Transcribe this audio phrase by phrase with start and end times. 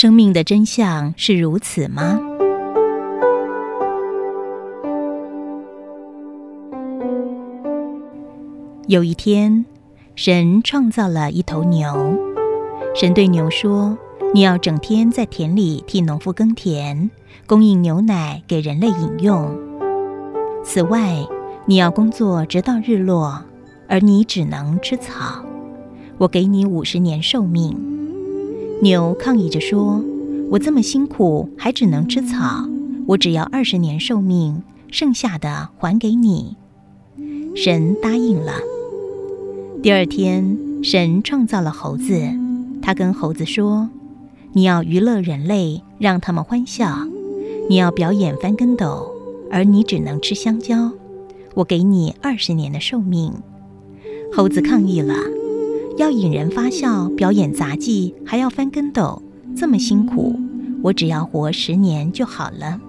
[0.00, 2.20] 生命的真相是如此吗？
[8.86, 9.66] 有一天，
[10.14, 12.16] 神创造了一头牛。
[12.94, 13.98] 神对牛说
[14.32, 17.10] ：“你要整天在田里替农夫耕田，
[17.44, 19.50] 供应牛奶给人类饮用。
[20.62, 21.26] 此外，
[21.66, 23.42] 你要工作直到日落，
[23.88, 25.44] 而你只能吃草。
[26.18, 27.76] 我给你五十年寿命。”
[28.80, 30.00] 牛抗议着说
[30.50, 32.64] ：“我这么辛苦，还只能吃草，
[33.06, 36.56] 我只要二十年寿命，剩下的还给你。”
[37.56, 38.52] 神答应了。
[39.82, 42.22] 第二天，神创造了猴子。
[42.80, 43.90] 他跟猴子说
[44.54, 47.04] ：“你要娱乐人类，让他们欢笑。
[47.68, 49.10] 你要表演翻跟斗，
[49.50, 50.92] 而你只能吃香蕉。
[51.54, 53.32] 我给你二十年的寿命。”
[54.32, 55.14] 猴子抗议了
[55.98, 59.20] ：“要引人发笑，表演杂技，还要翻跟斗，
[59.56, 60.38] 这么辛苦，
[60.80, 62.80] 我只要活十年就好了。”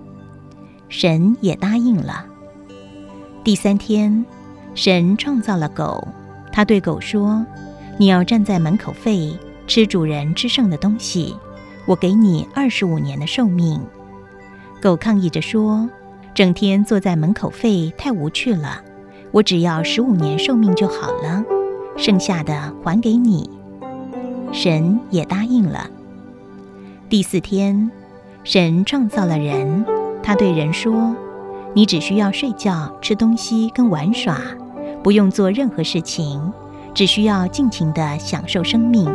[0.89, 2.23] 神也答应了。
[3.43, 4.23] 第三天，
[4.75, 6.07] 神创造了狗。
[6.51, 7.43] 他对狗说
[7.97, 11.35] ：“你要站在门口吠，吃主人吃剩的东西。
[11.87, 13.81] 我给你二十五年的寿命。”
[14.79, 15.89] 狗抗议着说
[16.35, 18.83] ：“整天坐在门口吠太无趣了，
[19.31, 21.43] 我只要十五年寿命就好了，
[21.99, 23.49] 剩下的还给你。”
[24.51, 25.87] 神也答应了。
[27.09, 27.91] 第四天，
[28.43, 29.85] 神创造了人。
[30.23, 31.15] 他对人说
[31.73, 34.39] ：“你只需要睡觉、吃东西跟玩耍。”
[35.03, 36.51] 不用做任何事情，
[36.93, 39.09] 只需要尽情地享受生命。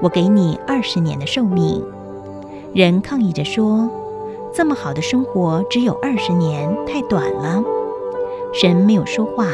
[0.00, 1.82] 我给你二十年的寿命。
[2.72, 3.90] 人抗议着说
[4.54, 7.62] ：“这么好的生活只有二十年，太短了。”
[8.54, 9.46] 神没有说话。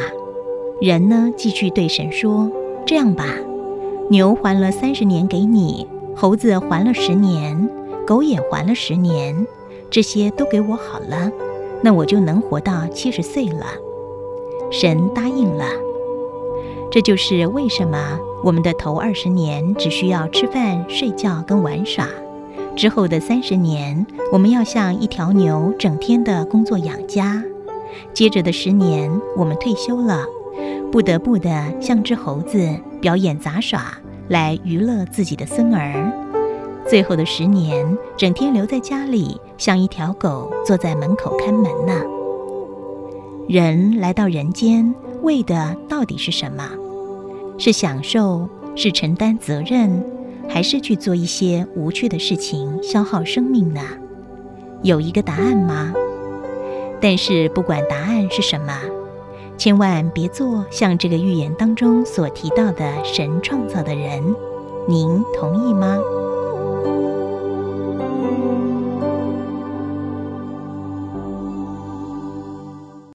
[0.81, 2.51] 人呢，继续对神说
[2.85, 3.25] ：“这样吧，
[4.09, 7.69] 牛还了三十年给你，猴子还了十年，
[8.05, 9.47] 狗也还了十年，
[9.89, 11.31] 这些都给我好了，
[11.81, 13.65] 那我就能活到七十岁了。”
[14.69, 15.63] 神答应了，
[16.91, 22.05] 这就是为什么我们的头二十年只需要吃饭、睡觉跟玩耍，
[22.75, 27.41] 之后的三十年我们要像一条牛，整天的工作养家，
[28.13, 30.25] 接着的十年我们退休了，
[30.95, 31.49] 不得不的
[31.81, 33.97] 像只猴子表演杂耍
[34.29, 36.09] 来娱乐自己的孙儿，
[36.87, 37.85] 最后的十年
[38.15, 42.01] 整天留在家里，像一条狗坐在门口看门呢。
[43.49, 46.65] 人来到人间，为的到底是什么？
[47.57, 50.01] 是享受，是承担责任，
[50.47, 53.81] 还是去做一些无趣的事情，消耗生命呢？
[54.81, 55.93] 有一个答案吗？
[57.01, 58.79] 但是不管答案是什么，
[59.57, 64.35] 千万别做像这个预言当中所提到的神创造的人，
[64.87, 65.97] 您同意吗？